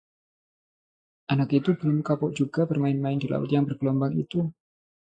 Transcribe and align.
anak 1.31 1.49
itu 1.61 1.71
belum 1.79 1.97
kapok 2.07 2.31
juga 2.39 2.61
bermain-main 2.69 3.17
di 3.21 3.27
laut 3.33 3.49
yang 3.55 3.65
bergelombang 3.69 4.13
itu 4.23 4.39